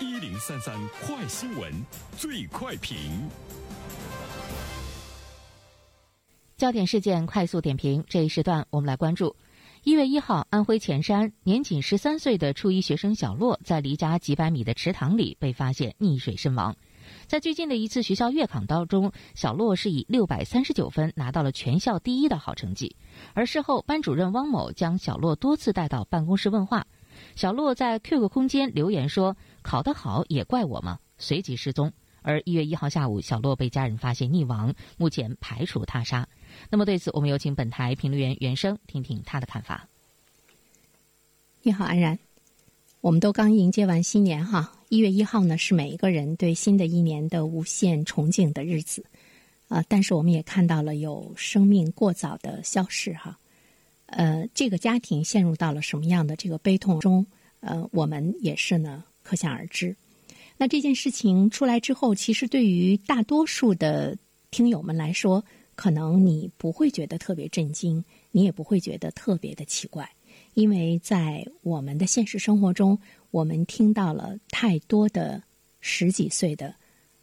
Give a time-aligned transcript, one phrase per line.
[0.00, 0.72] 一零三三
[1.04, 1.72] 快新闻，
[2.16, 2.96] 最快评。
[6.56, 9.34] 焦点事件快速点评，这一时段我们来关注：
[9.82, 16.76] 一月一号，安徽潜山年仅十三岁的初一学生小洛，在离家几百米的池塘里被发现溺水身亡。
[17.26, 22.94] 在最近的一次学校月考当中，小洛是以六百三十九分拿到了全校第一的好成绩。
[23.34, 26.86] 而事后，班主任汪某将小洛多次带到办公室问话。
[27.36, 31.92] 小洛在 QQ 空间留言说：“考得好也怪我吗？”随即失踪。
[32.22, 36.28] 而一月一号下午，小洛被家人发现溺亡，目前排除他杀。
[36.68, 39.88] 那么对此，我们有请本台评论员袁生听听他的看法。
[41.62, 42.18] 你好，安然。
[43.00, 49.04] 我们都刚迎接完新年哈，一月一号呢是每一个人对新的一年的无限憧憬的日子
[49.68, 49.82] 啊。
[49.88, 53.38] 但是我们也看到了有生命过早的消逝哈。
[54.08, 57.24] 呃，这个家庭陷入到了什么样的这个悲痛中？
[57.60, 59.94] 呃，我们也是呢，可想而知。
[60.56, 64.16] 那这件事情出来之后，其实对于大多数的
[64.50, 70.10] 听友们来说，可能你不会觉得特别震惊，你也不会觉得特别的奇怪，
[70.54, 72.98] 因为在我们的现实生活中，
[73.30, 75.42] 我们听到了太多的
[75.80, 76.74] 十几岁的，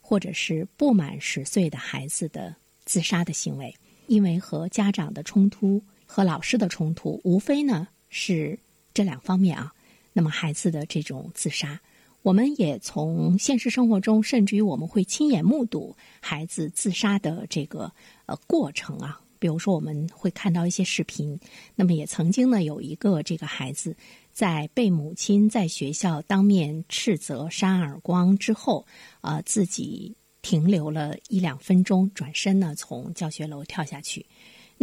[0.00, 3.74] 或者是不满十岁的孩子的自杀的行为，
[4.06, 5.82] 因为和家长的冲突。
[6.12, 8.58] 和老师的冲突，无非呢是
[8.92, 9.72] 这两方面啊。
[10.12, 11.80] 那么孩子的这种自杀，
[12.22, 17.92] 我们也从现实生活中，甚至于我们会亲眼目睹孩子自杀的这个
[18.26, 19.20] 呃过程啊。
[19.38, 21.38] 比如说，我们会看到一些视频。
[21.76, 23.96] 那么也曾经呢，有一个这个孩子
[24.32, 28.84] 在被母亲在学校当面斥责、扇耳光之后，
[29.20, 34.26] 啊，自己停留了一两分钟，转身呢从教学楼跳下去。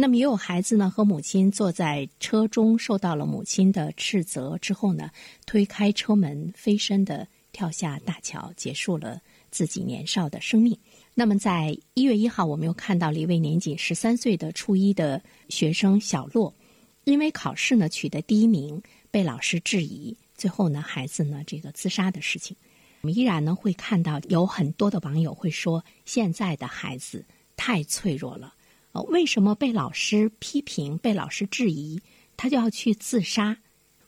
[0.00, 5.10] 那么也有孩子呢，和母亲坐在车中，受到了母亲的斥责之后呢，
[5.44, 10.78] 推开车门，飞身的跳下大桥，结束了自己年少的生命。
[11.14, 16.54] 那么在一月一号，我们又看到了一位年仅十三岁的初一的学生小洛，
[17.02, 22.56] 因为考试呢取得第一名，被老师质疑，最后呢孩子呢这个自杀的事情。
[23.00, 27.26] 我们依然呢会看到有很多的网友会说，现在的孩子
[27.56, 28.54] 太脆弱了。
[28.92, 32.00] 呃为什么被老师批评、被老师质疑，
[32.36, 33.58] 他就要去自杀？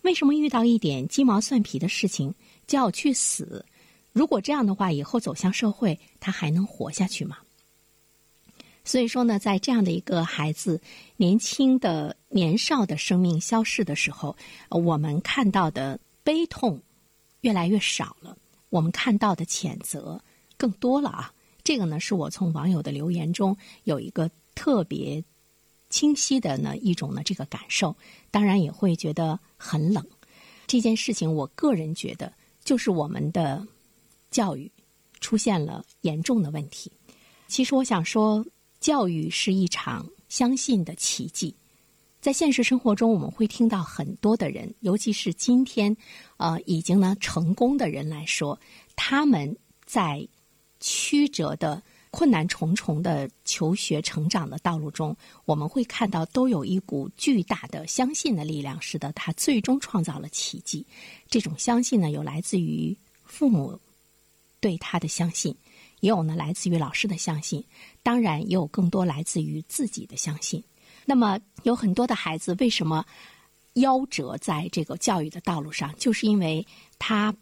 [0.02, 2.34] 为什么遇到一点鸡毛蒜皮的事情
[2.66, 3.66] 就要去死？
[4.12, 7.36] 如果这样的话，以后走向社会，他还能活下去吗？
[8.82, 10.80] 所以说呢，在这样的一个孩子
[11.16, 14.34] 年轻的年少的生命消逝的时候，
[14.70, 16.80] 我们看到的悲痛
[17.42, 18.36] 越来越少了，
[18.70, 20.20] 我们看到的谴责
[20.56, 21.34] 更多了啊！
[21.62, 23.54] 这个呢，是我从网友的留言中
[23.84, 24.30] 有一个。
[24.60, 25.24] 特别
[25.88, 27.96] 清晰的呢一种呢这个感受，
[28.30, 30.06] 当然也会觉得很冷。
[30.66, 32.30] 这件事情，我个人觉得
[32.62, 33.66] 就是我们的
[34.30, 34.70] 教育
[35.18, 36.92] 出现了严重的问题。
[37.48, 38.44] 其实我想说，
[38.80, 41.54] 教育是一场相信的奇迹。
[42.20, 45.96] 在现实生活中，我们会听到很多的人，尤其是今天
[46.36, 48.60] 呃已经呢成功的人来说，
[48.94, 49.56] 他们
[49.86, 50.28] 在
[50.80, 51.82] 曲折的。
[52.10, 60.84] 困难重重的求学成长的道路中，我们会看到都有一股巨大的相信的力量，使得他最终创造了奇迹。
[61.28, 63.78] 这种相信呢，有来自于父母
[64.60, 65.54] 对他的相信，
[66.00, 67.64] 也有呢来自于老师的相信，
[68.02, 70.62] 当然也有更多来自于自己的相信。
[71.06, 73.04] 那么，有很多的孩子为什么
[73.74, 76.66] 夭折在这个教育的道路上，就是因为
[76.98, 77.32] 他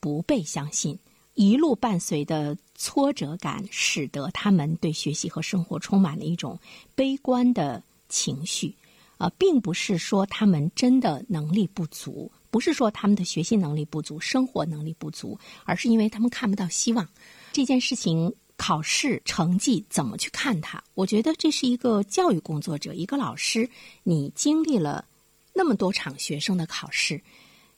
[0.00, 0.98] 不被相信。
[1.34, 6.58] 一路伴随的挫折感，使得他们对学习和生活充满了一种
[6.94, 8.74] 悲观的情绪。
[9.18, 17.04] 啊，并不是说他们真的能力不足，不是说他们的学习能力不足、生活能力不足，而是因为他们看不到希望。
[17.50, 20.80] 这件事情，考试成绩怎么去看它？
[20.94, 23.68] 我觉得这是一个教育工作者，一个老师，
[24.04, 25.04] 你经历了
[25.52, 27.20] 那么多场学生的考试。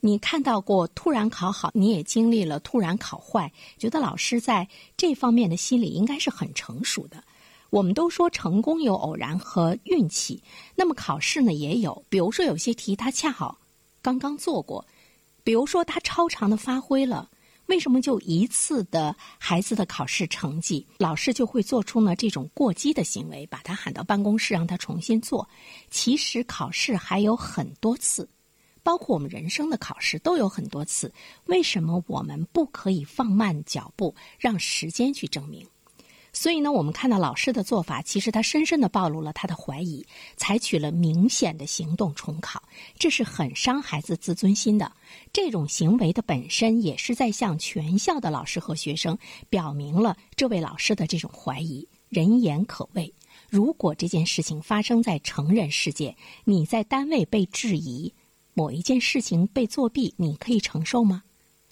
[0.00, 4.66] 你看到过突然考好，你也经历了突然考坏，觉得老师在
[4.96, 7.22] 这方面的心理应该是很成熟的。
[7.68, 10.42] 我们都说成功有偶然和运气，
[10.74, 12.04] 那么考试呢也有。
[12.08, 13.58] 比如说有些题他恰好
[14.02, 14.84] 刚刚做过，
[15.44, 17.30] 比如说他超常的发挥了，
[17.66, 25.48] 为什么就一次的孩子的考试成绩，老师就会做出呢这种过激的行为，把他喊到办公室让他重新做？
[25.90, 28.28] 其实考试还有很多次。
[28.82, 31.12] 包括我们人生的考试都有很多次，
[31.46, 35.66] 为什么我们不可以放慢脚步，让时间去证明？
[36.32, 40.06] 所以呢，我们看到老师的做法，其实他深深的暴露了他的怀疑，
[40.36, 42.62] 采取了明显的行动重考，
[42.96, 44.92] 这是很伤孩子自尊心的。
[45.32, 49.18] 这种行为的本身也是在向全校的老师和学生
[49.48, 53.12] 表明了这位老师的这种怀疑，人言可畏。
[53.48, 58.14] 如果这件事情发生在成人世界，你在单位被质疑，
[58.60, 61.22] 某一件事情被作弊，你可以承受吗？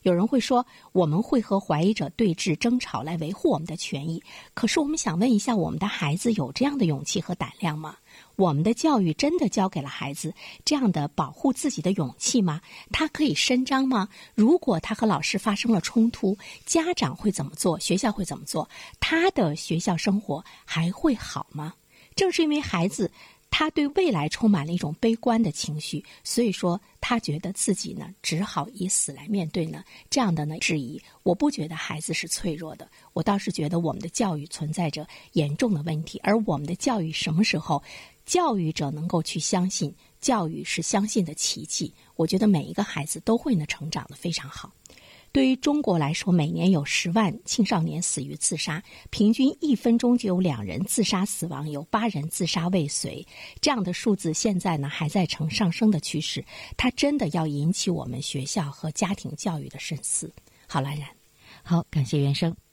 [0.05, 4.23] 有人会说，我们会和怀疑者对峙、争吵来维护我们的权益。
[4.55, 7.97] 可是，我们想问一下，我们的孩子有这样的勇气和胆量吗？
[8.37, 10.33] 我们的教育真的教给了孩子
[10.65, 12.59] 这样的保护自己的勇气吗？
[12.91, 14.09] 他可以伸张吗？
[14.35, 17.79] 如果他和老师发生了冲突，家长会怎么做？
[17.79, 18.67] 学校会怎么做？
[18.99, 21.75] 他的学校生活还会好吗？
[22.17, 23.11] 正是因为孩子。
[23.51, 31.01] 他对未来充满了一种悲观的情绪，所以说他觉得自己呢只好以死来面对呢这样的呢质疑。
[31.23, 36.21] 我不觉得孩子是脆弱的，我倒是觉得我们的教育存在着严重的问题。
[36.23, 37.83] 而我们的教育什么时候，
[38.25, 41.93] 教育者能够去相信教育是相信的奇迹？
[42.17, 44.73] 我觉得每一个孩子都会呢成长的非常好。
[45.33, 53.27] 对于中国来说，每年有十万青少年死于自杀，平均一分钟就有两人自杀死亡，有八人自杀未遂。
[53.61, 56.45] 这样的数字现在呢还在呈上升的趋势，
[56.77, 60.33] 它真的要引起我们学校和家庭教育的深思。
[60.67, 61.09] 好，兰然，
[61.63, 62.68] 好，感谢袁生。